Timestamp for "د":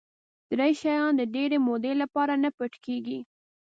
1.17-1.21